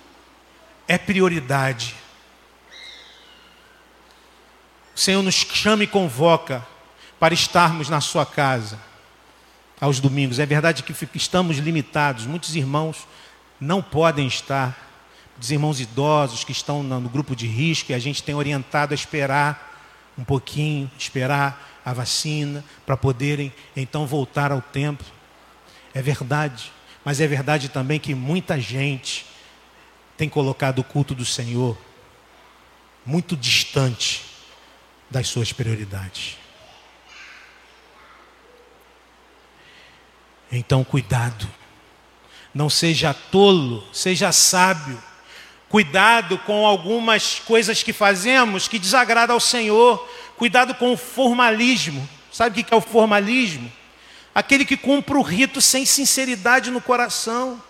[0.87, 1.94] é prioridade.
[4.94, 6.64] O Senhor nos chama e convoca
[7.18, 8.78] para estarmos na sua casa
[9.80, 10.38] aos domingos.
[10.38, 13.06] É verdade que estamos limitados, muitos irmãos
[13.60, 14.76] não podem estar,
[15.40, 18.94] os irmãos idosos que estão no grupo de risco, e a gente tem orientado a
[18.94, 19.73] esperar
[20.16, 25.07] um pouquinho, esperar a vacina, para poderem então voltar ao templo.
[25.92, 26.72] É verdade,
[27.05, 29.27] mas é verdade também que muita gente
[30.16, 31.77] tem colocado o culto do Senhor
[33.05, 34.24] muito distante
[35.11, 36.38] das suas prioridades.
[40.50, 41.48] Então, cuidado.
[42.55, 45.00] Não seja tolo, seja sábio.
[45.74, 50.08] Cuidado com algumas coisas que fazemos que desagradam ao Senhor.
[50.37, 52.08] Cuidado com o formalismo.
[52.32, 53.72] Sabe o que é o formalismo?
[54.32, 57.60] Aquele que cumpre o rito sem sinceridade no coração.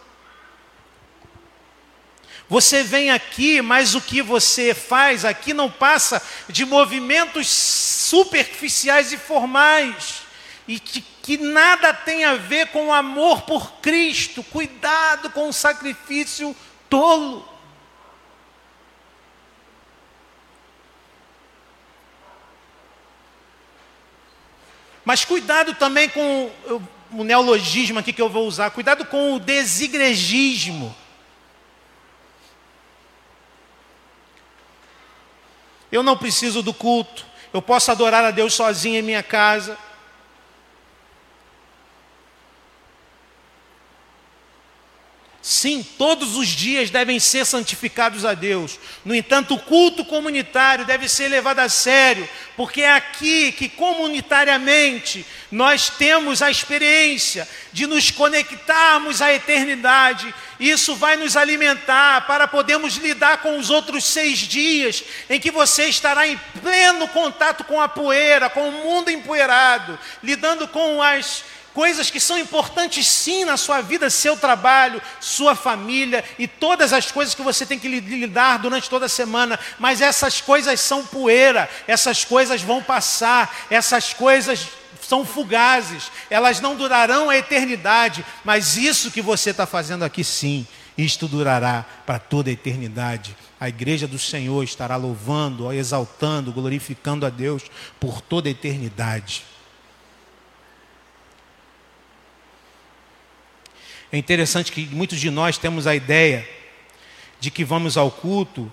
[2.46, 9.16] Você vem aqui, mas o que você faz aqui não passa de movimentos superficiais e
[9.16, 10.24] formais,
[10.68, 14.42] e que, que nada tem a ver com o amor por Cristo.
[14.42, 16.54] Cuidado com o sacrifício
[16.90, 17.53] tolo.
[25.04, 26.50] Mas cuidado também com
[27.12, 30.94] o neologismo aqui que eu vou usar, cuidado com o desigrejismo.
[35.92, 37.24] Eu não preciso do culto.
[37.52, 39.78] Eu posso adorar a Deus sozinho em minha casa.
[45.46, 48.80] Sim, todos os dias devem ser santificados a Deus.
[49.04, 52.26] No entanto, o culto comunitário deve ser levado a sério,
[52.56, 60.34] porque é aqui que comunitariamente nós temos a experiência de nos conectarmos à eternidade.
[60.58, 65.84] Isso vai nos alimentar para podermos lidar com os outros seis dias em que você
[65.84, 72.08] estará em pleno contato com a poeira, com o mundo empoeirado, lidando com as coisas
[72.08, 77.34] que são importantes sim na sua vida, seu trabalho, sua família e todas as coisas
[77.34, 82.24] que você tem que lidar durante toda a semana, mas essas coisas são poeira, essas
[82.24, 84.68] coisas vão passar, essas coisas
[85.02, 90.66] são fugazes, elas não durarão a eternidade, mas isso que você está fazendo aqui sim,
[90.96, 93.36] isto durará para toda a eternidade.
[93.58, 97.64] A igreja do Senhor estará louvando, exaltando, glorificando a Deus
[97.98, 99.42] por toda a eternidade.
[104.14, 106.48] É interessante que muitos de nós temos a ideia
[107.40, 108.70] de que vamos ao culto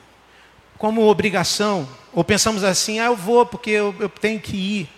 [0.77, 4.89] como obrigação, ou pensamos assim, ah, eu vou porque eu, eu tenho que ir.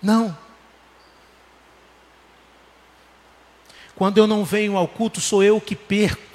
[0.00, 0.34] Não.
[3.94, 6.29] Quando eu não venho ao culto, sou eu que perco.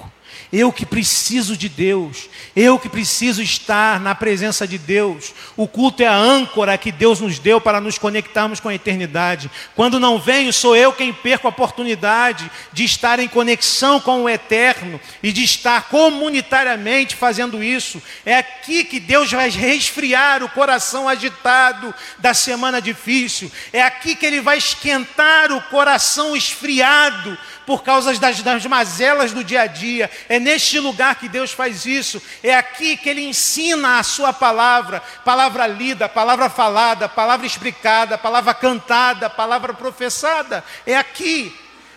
[0.51, 5.33] Eu que preciso de Deus, eu que preciso estar na presença de Deus.
[5.57, 9.49] O culto é a âncora que Deus nos deu para nos conectarmos com a eternidade.
[9.75, 14.29] Quando não venho, sou eu quem perco a oportunidade de estar em conexão com o
[14.29, 18.01] eterno e de estar comunitariamente fazendo isso.
[18.25, 23.51] É aqui que Deus vai resfriar o coração agitado da semana difícil.
[23.73, 29.43] É aqui que Ele vai esquentar o coração esfriado por causa das, das mazelas do
[29.43, 30.09] dia a dia.
[30.29, 32.21] É neste lugar que Deus faz isso.
[32.43, 38.53] É aqui que Ele ensina a Sua palavra, palavra lida, palavra falada, palavra explicada, palavra
[38.53, 40.63] cantada, palavra professada.
[40.85, 41.53] É aqui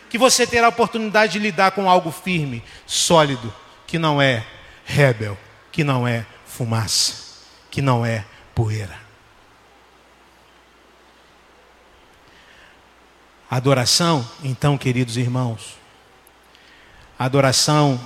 [0.09, 3.55] que você terá a oportunidade de lidar com algo firme, sólido,
[3.87, 4.45] que não é
[4.85, 5.37] rebel,
[5.71, 7.15] que não é fumaça,
[7.71, 9.08] que não é poeira.
[13.51, 15.79] Adoração, então, queridos irmãos,
[17.19, 17.99] adoração,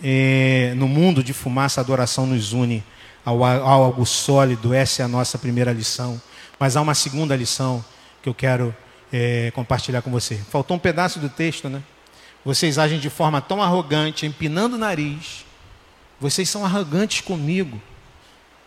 [0.00, 2.84] é, no mundo de fumaça, adoração nos une
[3.24, 6.22] ao, ao algo sólido, essa é a nossa primeira lição.
[6.60, 7.84] Mas há uma segunda lição
[8.22, 8.72] que eu quero
[9.12, 10.36] é, compartilhar com você.
[10.48, 11.82] Faltou um pedaço do texto, né?
[12.44, 15.44] Vocês agem de forma tão arrogante, empinando o nariz.
[16.20, 17.82] Vocês são arrogantes comigo,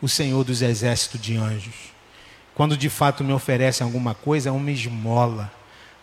[0.02, 1.76] o Senhor dos exércitos de anjos.
[2.54, 5.50] Quando de fato me oferecem alguma coisa, é uma esmola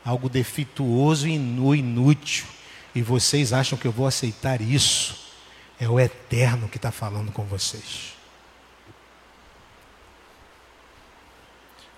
[0.08, 2.46] algo defeituoso e inútil.
[2.94, 5.28] E vocês acham que eu vou aceitar isso?
[5.78, 8.14] É o eterno que está falando com vocês.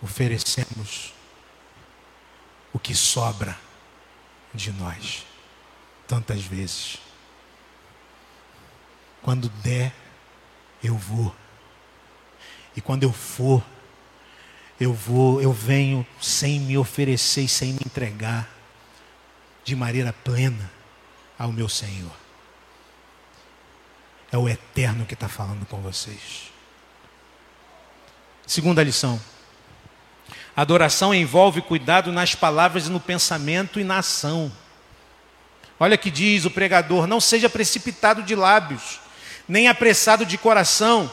[0.03, 1.15] Oferecemos
[2.73, 3.57] o que sobra
[4.53, 5.25] de nós,
[6.09, 6.99] tantas vezes.
[9.23, 9.95] Quando der,
[10.83, 11.33] eu vou.
[12.75, 13.65] E quando eu for,
[14.81, 18.49] eu vou, eu venho sem me oferecer e sem me entregar
[19.63, 20.71] de maneira plena
[21.39, 22.11] ao meu Senhor.
[24.33, 26.51] É o eterno que está falando com vocês.
[28.47, 29.21] Segunda lição.
[30.57, 34.51] Adoração envolve cuidado nas palavras e no pensamento e na ação.
[35.79, 38.99] Olha que diz o pregador: não seja precipitado de lábios,
[39.47, 41.11] nem apressado de coração,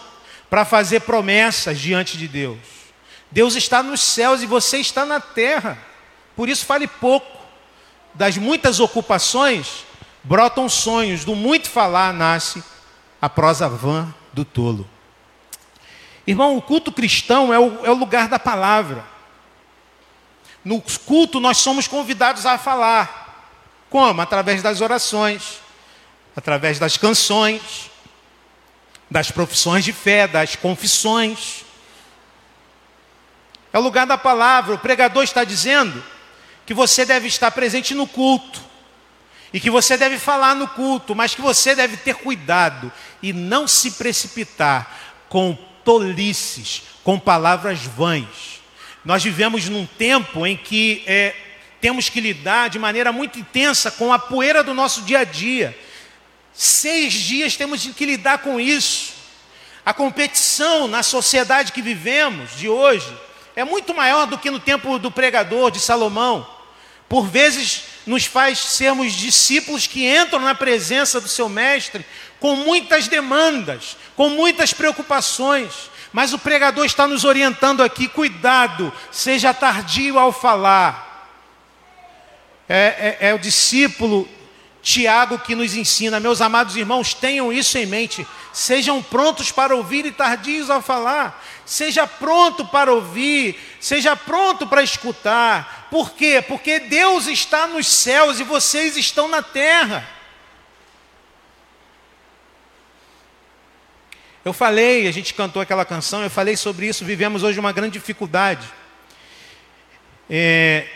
[0.50, 2.77] para fazer promessas diante de Deus.
[3.32, 5.78] Deus está nos céus e você está na terra.
[6.36, 7.38] Por isso, fale pouco.
[8.14, 9.86] Das muitas ocupações,
[10.24, 11.24] brotam sonhos.
[11.24, 12.64] Do muito falar, nasce
[13.22, 14.88] a prosa vã do tolo.
[16.26, 19.04] Irmão, o culto cristão é o, é o lugar da palavra.
[20.64, 23.56] No culto, nós somos convidados a falar.
[23.90, 24.22] Como?
[24.22, 25.62] Através das orações,
[26.36, 27.90] através das canções,
[29.10, 31.64] das profissões de fé, das confissões.
[33.78, 34.74] É o lugar da palavra.
[34.74, 36.04] O pregador está dizendo
[36.66, 38.66] que você deve estar presente no culto.
[39.54, 42.92] e que você deve falar no culto, mas que você deve ter cuidado
[43.24, 44.92] e não se precipitar
[45.30, 48.62] com tolices, com palavras vãs.
[49.06, 51.34] Nós vivemos num tempo em que é,
[51.80, 55.78] temos que lidar de maneira muito intensa com a poeira do nosso dia a dia.
[56.52, 59.14] Seis dias temos que lidar com isso.
[59.86, 63.27] A competição na sociedade que vivemos de hoje
[63.58, 66.48] é muito maior do que no tempo do pregador de Salomão.
[67.10, 72.06] Por vezes nos faz sermos discípulos que entram na presença do seu mestre
[72.40, 75.90] com muitas demandas, com muitas preocupações.
[76.14, 81.08] Mas o pregador está nos orientando aqui: cuidado, seja tardio ao falar.
[82.70, 84.30] É, é, é o discípulo
[84.88, 88.26] Tiago que nos ensina, meus amados irmãos, tenham isso em mente.
[88.54, 91.46] Sejam prontos para ouvir e tardios ao falar.
[91.66, 95.90] Seja pronto para ouvir, seja pronto para escutar.
[95.92, 96.42] Por quê?
[96.42, 100.08] Porque Deus está nos céus e vocês estão na terra.
[104.46, 108.00] Eu falei, a gente cantou aquela canção, eu falei sobre isso, vivemos hoje uma grande
[108.00, 108.66] dificuldade.
[110.30, 110.88] É,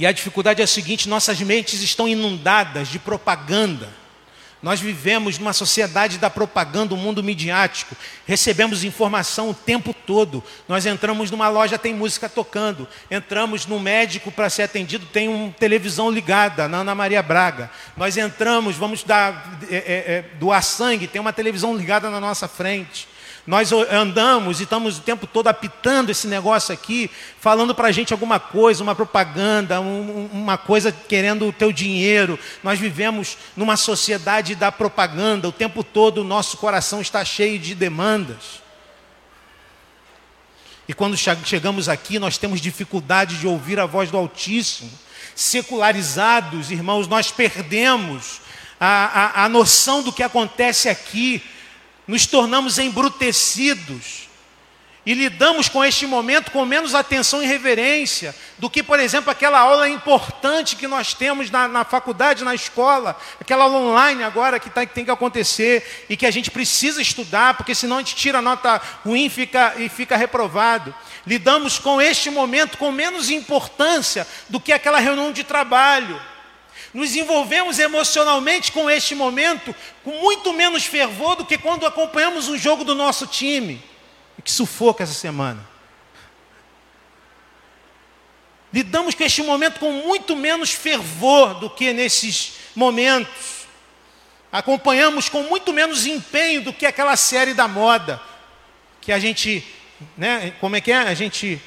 [0.00, 4.00] e a dificuldade é a seguinte: nossas mentes estão inundadas de propaganda.
[4.62, 7.94] Nós vivemos numa sociedade da propaganda, um mundo midiático.
[8.26, 10.42] Recebemos informação o tempo todo.
[10.66, 12.88] Nós entramos numa loja, tem música tocando.
[13.10, 17.70] Entramos no médico para ser atendido, tem uma televisão ligada, na Ana Maria Braga.
[17.94, 22.48] Nós entramos, vamos dar, é, é, é doar sangue, tem uma televisão ligada na nossa
[22.48, 23.06] frente.
[23.50, 27.10] Nós andamos e estamos o tempo todo apitando esse negócio aqui,
[27.40, 32.38] falando para a gente alguma coisa, uma propaganda, um, uma coisa querendo o teu dinheiro.
[32.62, 37.74] Nós vivemos numa sociedade da propaganda, o tempo todo o nosso coração está cheio de
[37.74, 38.62] demandas.
[40.86, 44.92] E quando chegamos aqui, nós temos dificuldade de ouvir a voz do Altíssimo.
[45.34, 48.42] Secularizados, irmãos, nós perdemos
[48.78, 51.42] a, a, a noção do que acontece aqui
[52.10, 54.28] nos tornamos embrutecidos
[55.06, 59.60] e lidamos com este momento com menos atenção e reverência do que, por exemplo, aquela
[59.60, 64.68] aula importante que nós temos na, na faculdade, na escola, aquela aula online agora que,
[64.68, 68.16] tá, que, tem que acontecer e que a gente precisa estudar, porque senão a gente
[68.16, 70.92] tira nota ruim fica, e fica reprovado.
[71.24, 76.20] Lidamos com este momento com menos importância do que aquela reunião de trabalho.
[76.92, 82.58] Nos envolvemos emocionalmente com este momento com muito menos fervor do que quando acompanhamos um
[82.58, 83.80] jogo do nosso time.
[84.42, 85.68] Que sufoca essa semana.
[88.72, 93.66] Lidamos com este momento com muito menos fervor do que nesses momentos.
[94.50, 98.20] Acompanhamos com muito menos empenho do que aquela série da moda.
[99.00, 99.64] Que a gente,
[100.16, 100.96] né, como é que é?
[100.96, 101.60] A gente,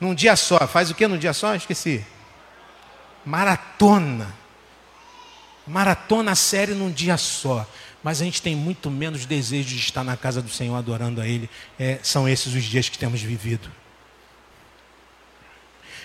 [0.00, 1.54] num dia só, faz o que num dia só?
[1.54, 2.04] Esqueci
[3.24, 4.34] maratona.
[5.66, 7.66] Maratona a série num dia só.
[8.02, 11.26] Mas a gente tem muito menos desejo de estar na casa do Senhor adorando a
[11.26, 11.50] Ele.
[11.78, 13.70] É, são esses os dias que temos vivido.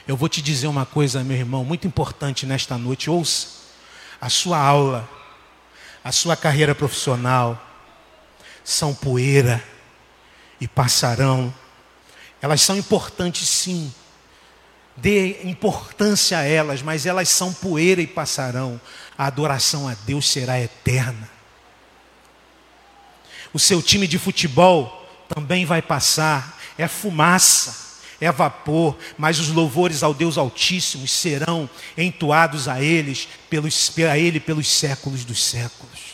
[0.08, 3.10] Eu vou te dizer uma coisa, meu irmão, muito importante nesta noite.
[3.10, 3.66] Ouça.
[4.20, 5.10] A sua aula,
[6.04, 7.62] a sua carreira profissional
[8.64, 9.64] são poeira
[10.60, 11.54] e passarão.
[12.42, 13.94] Elas são importantes sim
[14.98, 18.80] dê importância a elas, mas elas são poeira e passarão.
[19.18, 21.30] A adoração a Deus será eterna.
[23.54, 30.04] O seu time de futebol também vai passar, é fumaça, é vapor, mas os louvores
[30.04, 36.05] ao Deus Altíssimo serão entoados a eles, pelos, a Ele pelos séculos dos séculos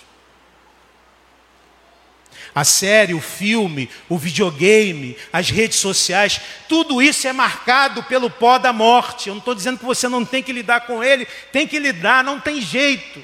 [2.53, 8.57] a série, o filme, o videogame, as redes sociais, tudo isso é marcado pelo pó
[8.57, 9.29] da morte.
[9.29, 12.23] Eu não estou dizendo que você não tem que lidar com ele, tem que lidar,
[12.23, 13.23] não tem jeito.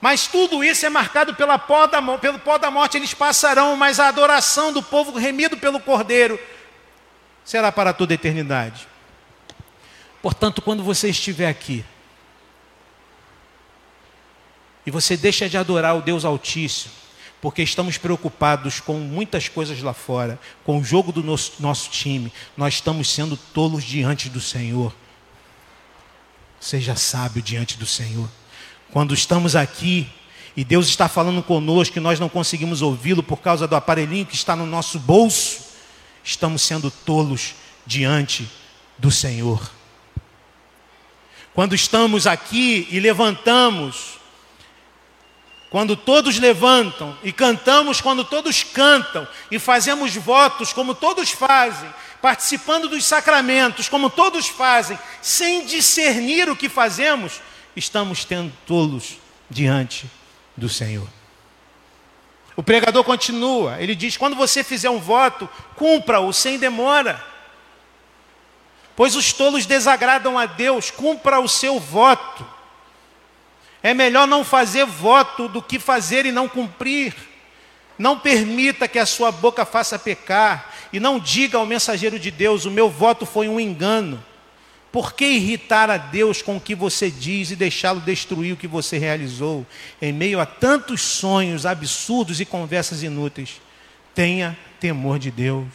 [0.00, 4.00] Mas tudo isso é marcado pela pó da, pelo pó da morte, eles passarão, mas
[4.00, 6.40] a adoração do povo remido pelo Cordeiro
[7.44, 8.88] será para toda a eternidade.
[10.20, 11.84] Portanto, quando você estiver aqui,
[14.84, 16.92] e você deixa de adorar o Deus Altíssimo,
[17.42, 22.32] porque estamos preocupados com muitas coisas lá fora, com o jogo do nosso, nosso time,
[22.56, 24.94] nós estamos sendo tolos diante do Senhor.
[26.60, 28.28] Seja sábio diante do Senhor.
[28.92, 30.08] Quando estamos aqui
[30.56, 34.36] e Deus está falando conosco e nós não conseguimos ouvi-lo por causa do aparelhinho que
[34.36, 35.64] está no nosso bolso,
[36.22, 38.48] estamos sendo tolos diante
[38.96, 39.68] do Senhor.
[41.52, 44.21] Quando estamos aqui e levantamos
[45.72, 51.88] quando todos levantam e cantamos quando todos cantam e fazemos votos como todos fazem,
[52.20, 57.40] participando dos sacramentos, como todos fazem, sem discernir o que fazemos,
[57.74, 59.16] estamos tendo tolos
[59.48, 60.04] diante
[60.54, 61.08] do Senhor.
[62.54, 67.24] O pregador continua, ele diz: quando você fizer um voto, cumpra-o sem demora.
[68.94, 72.46] Pois os tolos desagradam a Deus, cumpra o seu voto.
[73.82, 77.14] É melhor não fazer voto do que fazer e não cumprir.
[77.98, 82.64] Não permita que a sua boca faça pecar e não diga ao mensageiro de Deus:
[82.64, 84.22] o meu voto foi um engano.
[84.92, 88.66] Por que irritar a Deus com o que você diz e deixá-lo destruir o que
[88.66, 89.66] você realizou?
[90.00, 93.60] Em meio a tantos sonhos absurdos e conversas inúteis,
[94.14, 95.66] tenha temor de Deus.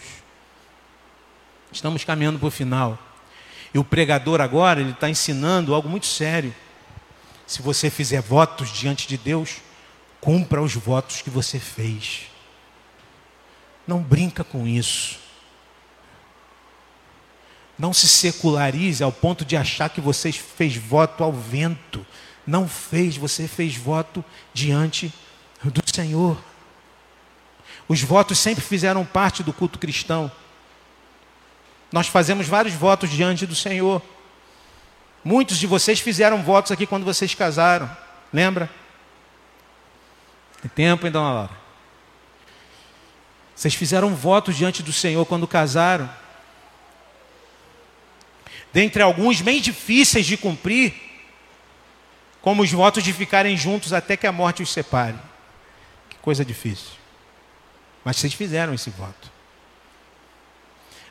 [1.71, 2.97] Estamos caminhando para o final.
[3.73, 6.53] E o pregador agora, ele está ensinando algo muito sério.
[7.47, 9.61] Se você fizer votos diante de Deus,
[10.19, 12.23] cumpra os votos que você fez.
[13.87, 15.17] Não brinca com isso.
[17.79, 22.05] Não se secularize ao ponto de achar que você fez voto ao vento.
[22.45, 24.23] Não fez, você fez voto
[24.53, 25.13] diante
[25.63, 26.37] do Senhor.
[27.87, 30.29] Os votos sempre fizeram parte do culto cristão.
[31.93, 34.01] Nós fazemos vários votos diante do Senhor.
[35.27, 37.91] Muitos de vocês fizeram votos aqui quando vocês casaram.
[38.31, 38.69] Lembra?
[40.61, 41.51] Tem tempo, então, Laura.
[43.53, 46.09] Vocês fizeram votos diante do Senhor quando casaram
[48.71, 50.93] dentre alguns bem difíceis de cumprir,
[52.41, 55.17] como os votos de ficarem juntos até que a morte os separe.
[56.09, 56.91] Que coisa difícil.
[58.01, 59.29] Mas vocês fizeram esse voto.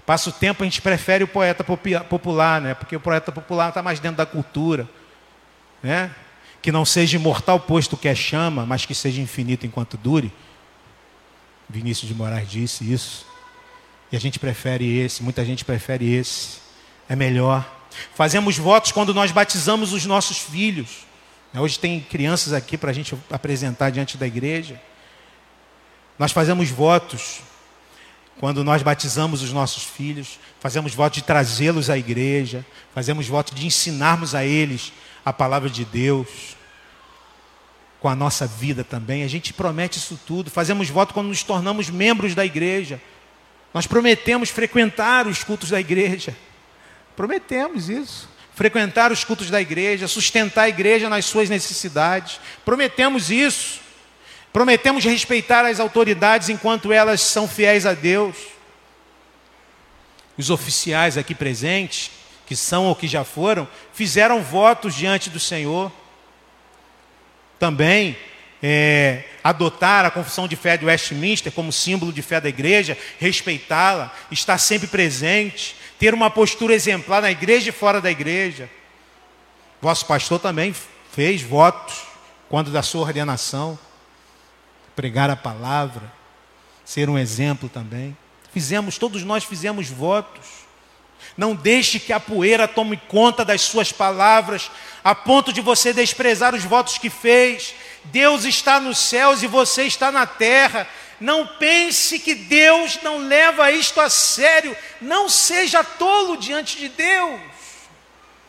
[0.06, 2.74] Passa o tempo, a gente prefere o poeta popular, né?
[2.74, 4.88] porque o poeta popular está mais dentro da cultura.
[5.82, 6.10] Né?
[6.62, 10.32] Que não seja imortal posto que é chama, mas que seja infinito enquanto dure.
[11.68, 13.26] Vinícius de Moraes disse isso.
[14.12, 16.64] E a gente prefere esse, muita gente prefere esse
[17.08, 17.64] é melhor.
[18.14, 21.06] Fazemos votos quando nós batizamos os nossos filhos.
[21.54, 24.80] Hoje tem crianças aqui para a gente apresentar diante da igreja.
[26.18, 27.40] Nós fazemos votos
[28.38, 32.64] quando nós batizamos os nossos filhos, fazemos voto de trazê-los à igreja,
[32.94, 34.92] fazemos voto de ensinarmos a eles
[35.24, 36.56] a palavra de Deus,
[37.98, 39.24] com a nossa vida também.
[39.24, 40.50] A gente promete isso tudo.
[40.50, 43.00] Fazemos voto quando nos tornamos membros da igreja.
[43.72, 46.36] Nós prometemos frequentar os cultos da igreja.
[47.16, 48.28] Prometemos isso.
[48.54, 52.38] Frequentar os cultos da igreja, sustentar a igreja nas suas necessidades.
[52.64, 53.80] Prometemos isso.
[54.56, 58.38] Prometemos respeitar as autoridades enquanto elas são fiéis a Deus.
[60.34, 62.10] Os oficiais aqui presentes,
[62.46, 65.92] que são ou que já foram, fizeram votos diante do Senhor.
[67.58, 68.16] Também
[68.62, 74.10] é, adotar a confissão de fé de Westminster como símbolo de fé da igreja, respeitá-la,
[74.30, 78.70] estar sempre presente, ter uma postura exemplar na igreja e fora da igreja.
[79.82, 80.74] Vosso pastor também
[81.12, 82.04] fez votos
[82.48, 83.78] quando da sua ordenação,
[84.96, 86.10] pregar a palavra,
[86.84, 88.16] ser um exemplo também.
[88.52, 90.46] Fizemos, todos nós fizemos votos.
[91.36, 94.70] Não deixe que a poeira tome conta das suas palavras,
[95.04, 97.74] a ponto de você desprezar os votos que fez.
[98.04, 100.88] Deus está nos céus e você está na terra.
[101.20, 104.74] Não pense que Deus não leva isto a sério.
[105.00, 107.40] Não seja tolo diante de Deus.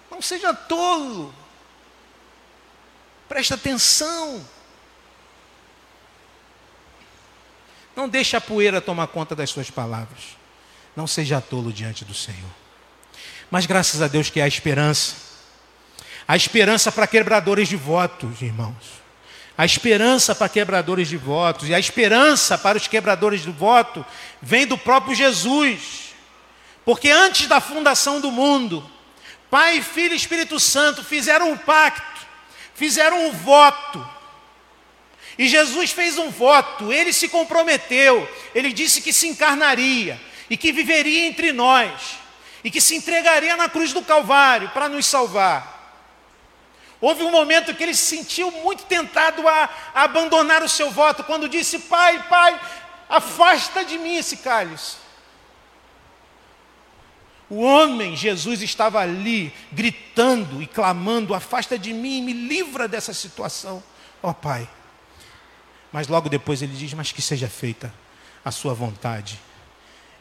[0.09, 1.33] Não seja tolo.
[3.27, 4.45] Preste atenção.
[7.97, 10.37] Não deixe a poeira tomar conta das suas palavras.
[10.95, 12.51] Não seja tolo diante do Senhor.
[13.49, 15.15] Mas graças a Deus que há esperança.
[16.27, 19.01] Há esperança para quebradores de votos, irmãos.
[19.57, 24.05] A esperança para quebradores de votos e a esperança para os quebradores de voto
[24.39, 26.13] vem do próprio Jesus.
[26.85, 28.87] Porque antes da fundação do mundo,
[29.49, 32.27] Pai, Filho e Espírito Santo fizeram um pacto,
[32.75, 34.16] fizeram um voto.
[35.37, 40.19] E Jesus fez um voto, ele se comprometeu, ele disse que se encarnaria
[40.49, 42.17] e que viveria entre nós
[42.63, 45.77] e que se entregaria na cruz do Calvário para nos salvar.
[46.99, 51.23] Houve um momento que ele se sentiu muito tentado a, a abandonar o seu voto,
[51.23, 52.59] quando disse: Pai, Pai,
[53.07, 54.97] afasta de mim esse cálice.
[57.49, 63.83] O homem, Jesus, estava ali gritando e clamando: Afasta de mim, me livra dessa situação,
[64.21, 64.67] ó oh, Pai.
[65.97, 67.91] Mas logo depois ele diz: Mas que seja feita
[68.45, 69.39] a Sua vontade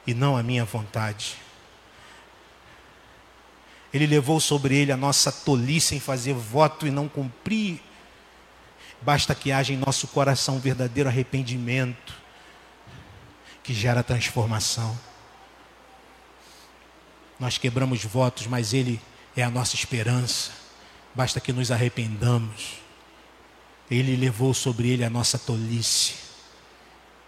[0.07, 1.37] e não a minha vontade.
[3.93, 7.79] Ele levou sobre ele a nossa tolice em fazer voto e não cumprir.
[9.03, 12.15] Basta que haja em nosso coração um verdadeiro arrependimento
[13.63, 14.99] que gera transformação.
[17.39, 18.99] Nós quebramos votos, mas Ele
[19.37, 20.53] é a nossa esperança.
[21.15, 22.86] Basta que nos arrependamos.
[23.91, 26.15] Ele levou sobre ele a nossa tolice.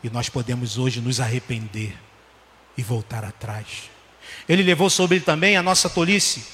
[0.03, 1.97] E nós podemos hoje nos arrepender
[2.77, 3.91] e voltar atrás.
[4.49, 6.45] Ele levou sobre ele também a nossa tolice.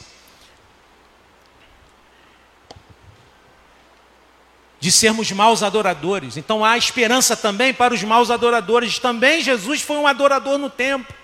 [4.81, 6.37] De sermos maus adoradores.
[6.37, 8.99] Então há esperança também para os maus adoradores.
[8.99, 11.15] Também Jesus foi um adorador no templo.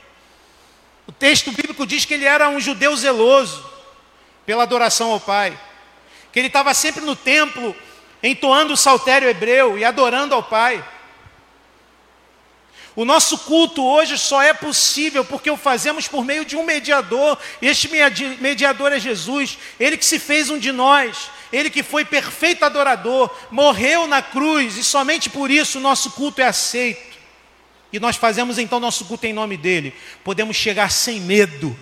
[1.07, 3.69] O texto bíblico diz que ele era um judeu zeloso
[4.47, 5.59] pela adoração ao Pai.
[6.33, 7.75] Que ele estava sempre no templo
[8.23, 10.85] entoando o saltério hebreu e adorando ao Pai.
[12.97, 17.39] O nosso culto hoje só é possível porque o fazemos por meio de um mediador,
[17.63, 17.89] este
[18.41, 23.31] mediador é Jesus, ele que se fez um de nós, ele que foi perfeito adorador,
[23.51, 27.19] morreu na cruz, e somente por isso o nosso culto é aceito.
[27.93, 29.95] E nós fazemos então nosso culto em nome dele.
[30.23, 31.77] Podemos chegar sem medo.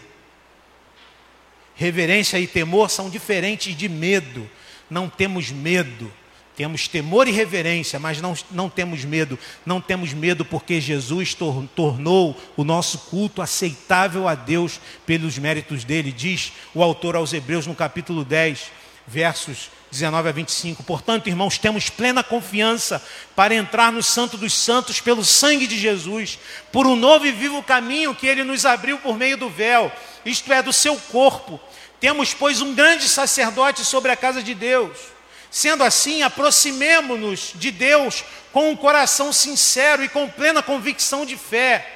[1.74, 4.48] Reverência e temor são diferentes de medo.
[4.88, 6.12] Não temos medo.
[6.58, 9.38] Temos temor e reverência, mas não, não temos medo.
[9.64, 15.84] Não temos medo porque Jesus tor tornou o nosso culto aceitável a Deus pelos méritos
[15.84, 16.10] dele.
[16.10, 18.72] Diz o autor aos Hebreus no capítulo 10,
[19.06, 20.82] versos 19 a 25.
[20.82, 23.00] Portanto, irmãos, temos plena confiança
[23.36, 26.40] para entrar no Santo dos Santos pelo sangue de Jesus,
[26.72, 29.92] por um novo e vivo caminho que ele nos abriu por meio do véu,
[30.26, 31.60] isto é, do seu corpo.
[32.00, 35.17] Temos, pois, um grande sacerdote sobre a casa de Deus
[35.50, 41.86] Sendo assim, aproximemo-nos de Deus com um coração sincero e com plena convicção de fé,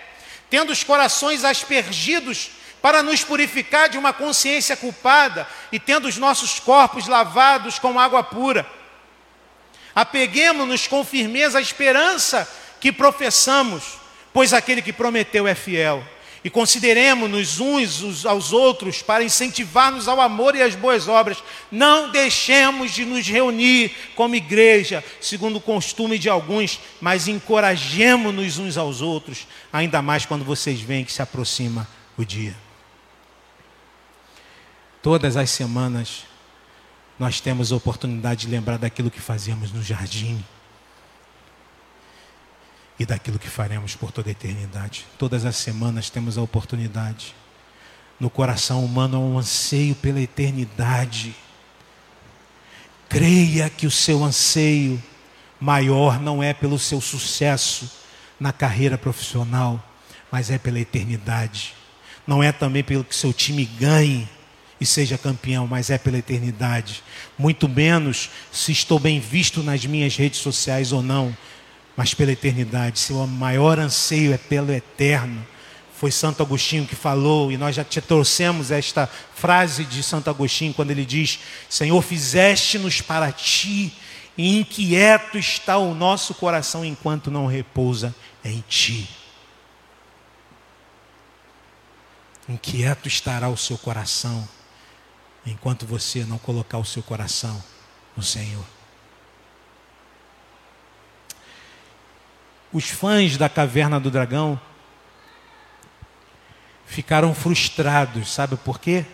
[0.48, 2.50] tendo os corações aspergidos
[2.80, 8.22] para nos purificar de uma consciência culpada e tendo os nossos corpos lavados com água
[8.22, 8.66] pura.
[9.94, 12.48] Apeguemos-nos com firmeza à esperança
[12.80, 13.98] que professamos,
[14.32, 16.02] pois aquele que prometeu é fiel.
[16.44, 21.42] E consideremos-nos uns aos outros para incentivar-nos ao amor e às boas obras.
[21.70, 28.76] Não deixemos de nos reunir como igreja, segundo o costume de alguns, mas encorajemos-nos uns
[28.76, 31.86] aos outros, ainda mais quando vocês veem que se aproxima
[32.16, 32.56] o dia.
[35.00, 36.24] Todas as semanas
[37.18, 40.44] nós temos a oportunidade de lembrar daquilo que fazíamos no jardim
[43.02, 45.06] e daquilo que faremos por toda a eternidade.
[45.18, 47.34] Todas as semanas temos a oportunidade.
[48.18, 51.34] No coração humano há um anseio pela eternidade.
[53.08, 55.02] Creia que o seu anseio
[55.58, 57.90] maior não é pelo seu sucesso
[58.38, 59.82] na carreira profissional,
[60.30, 61.74] mas é pela eternidade.
[62.26, 64.28] Não é também pelo que seu time ganhe
[64.80, 67.02] e seja campeão, mas é pela eternidade.
[67.36, 71.36] Muito menos se estou bem visto nas minhas redes sociais ou não,
[71.96, 72.98] mas pela eternidade.
[72.98, 75.46] Seu maior anseio é pelo eterno.
[75.94, 80.74] Foi Santo Agostinho que falou, e nós já te trouxemos esta frase de Santo Agostinho,
[80.74, 81.38] quando ele diz:
[81.68, 83.92] Senhor, fizeste-nos para ti,
[84.36, 88.14] e inquieto está o nosso coração enquanto não repousa
[88.44, 89.08] em ti.
[92.48, 94.48] Inquieto estará o seu coração,
[95.46, 97.62] enquanto você não colocar o seu coração
[98.16, 98.64] no Senhor.
[102.72, 104.60] Os fãs da Caverna do Dragão
[106.86, 109.04] ficaram frustrados, sabe por quê?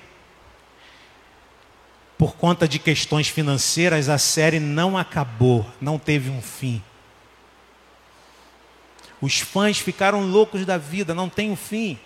[2.16, 6.82] Por conta de questões financeiras, a série não acabou, não teve um fim.
[9.20, 11.98] Os fãs ficaram loucos da vida, não tem um fim.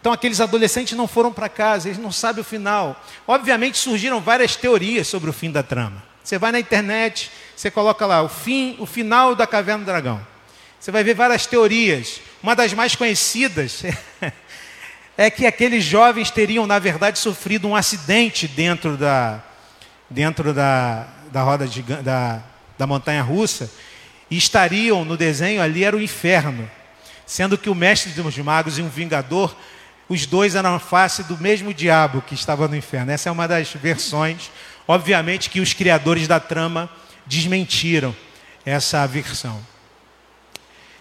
[0.00, 3.00] Então aqueles adolescentes não foram para casa, eles não sabem o final.
[3.26, 6.02] Obviamente surgiram várias teorias sobre o fim da trama.
[6.26, 10.20] Você vai na internet, você coloca lá o fim, o final da caverna do dragão.
[10.80, 12.20] Você vai ver várias teorias.
[12.42, 13.84] Uma das mais conhecidas
[15.16, 19.40] é que aqueles jovens teriam, na verdade, sofrido um acidente dentro da,
[20.10, 22.42] dentro da, da roda de, da,
[22.76, 23.70] da montanha russa
[24.28, 26.68] e estariam no desenho ali era o inferno,
[27.24, 29.54] sendo que o mestre dos magos e um vingador,
[30.08, 33.12] os dois eram a face do mesmo diabo que estava no inferno.
[33.12, 34.50] Essa é uma das versões,
[34.86, 36.88] obviamente que os criadores da trama
[37.26, 38.14] desmentiram
[38.64, 39.60] essa versão.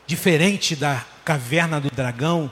[0.07, 2.51] Diferente da caverna do dragão,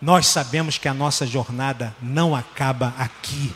[0.00, 3.54] nós sabemos que a nossa jornada não acaba aqui.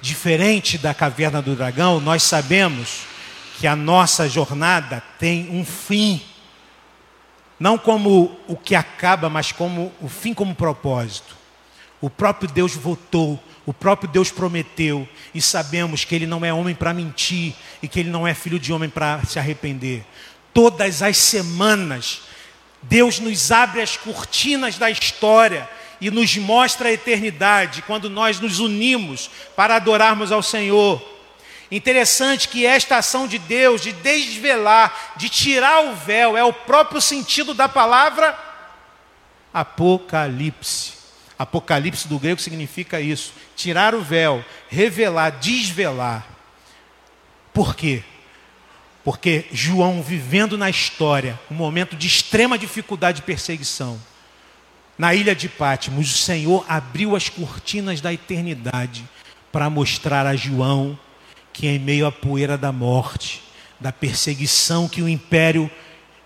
[0.00, 3.02] Diferente da caverna do dragão, nós sabemos
[3.58, 6.22] que a nossa jornada tem um fim.
[7.58, 11.34] Não como o que acaba, mas como o fim como propósito.
[12.00, 16.74] O próprio Deus votou o próprio Deus prometeu e sabemos que Ele não é homem
[16.74, 17.52] para mentir
[17.82, 20.04] e que Ele não é filho de homem para se arrepender.
[20.54, 22.22] Todas as semanas,
[22.80, 25.68] Deus nos abre as cortinas da história
[26.00, 31.02] e nos mostra a eternidade quando nós nos unimos para adorarmos ao Senhor.
[31.68, 37.00] Interessante que esta ação de Deus de desvelar, de tirar o véu, é o próprio
[37.00, 38.38] sentido da palavra
[39.52, 40.95] Apocalipse.
[41.38, 46.26] Apocalipse do grego significa isso: tirar o véu, revelar, desvelar.
[47.52, 48.02] Por quê?
[49.04, 54.00] Porque João, vivendo na história, um momento de extrema dificuldade e perseguição,
[54.98, 59.08] na ilha de Patmos, o Senhor abriu as cortinas da eternidade
[59.52, 60.98] para mostrar a João
[61.52, 63.42] que, em meio à poeira da morte,
[63.78, 65.70] da perseguição que o império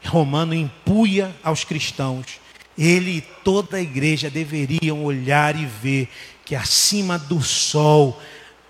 [0.07, 2.41] romano impunha aos cristãos,
[2.81, 6.09] ele e toda a igreja deveriam olhar e ver
[6.47, 8.21] que acima do sol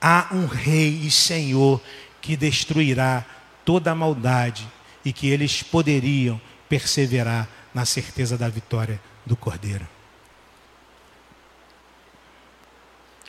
[0.00, 1.80] há um Rei e Senhor
[2.20, 3.24] que destruirá
[3.64, 4.66] toda a maldade
[5.04, 9.86] e que eles poderiam perseverar na certeza da vitória do Cordeiro.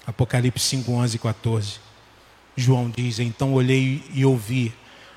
[0.06, 1.80] Apocalipse 5, 11 e 14.
[2.58, 4.74] João diz: Então olhei e ouvi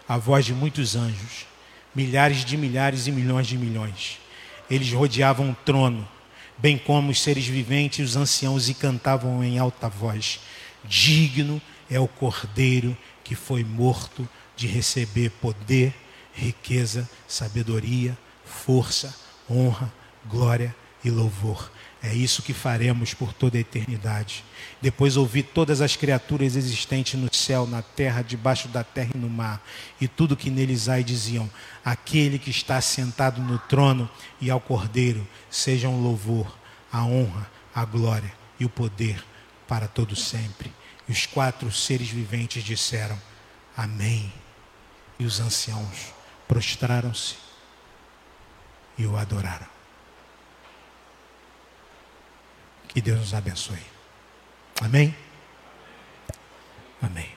[0.07, 1.47] a voz de muitos anjos,
[1.95, 4.24] milhares de milhares e milhões de milhões.
[4.71, 6.09] Eles rodeavam o trono,
[6.57, 10.41] bem como os seres viventes e os anciãos, e cantavam em alta voz:
[10.85, 11.61] Digno
[11.91, 15.95] é o Cordeiro que foi morto de receber poder,
[16.33, 19.15] riqueza, sabedoria, força,
[19.51, 19.93] honra,
[20.27, 21.71] glória e louvor.
[22.07, 24.45] É isso que faremos por toda a eternidade.
[24.83, 29.31] Depois ouvi todas as criaturas existentes no céu, na terra, debaixo da terra e no
[29.31, 29.67] mar,
[29.99, 31.51] e tudo que neles há, e diziam:
[31.83, 36.55] Aquele que está sentado no trono e ao cordeiro, sejam o louvor,
[36.93, 39.25] a honra, a glória e o poder
[39.67, 40.71] para todo sempre.
[41.09, 43.19] E os quatro seres viventes disseram:
[43.75, 44.31] Amém.
[45.19, 46.13] E os anciãos
[46.47, 47.37] prostraram-se
[48.99, 49.74] e o adoraram.
[52.95, 53.83] Que Deus nos abençoe.
[54.81, 55.13] Amém?
[57.03, 57.34] Amém.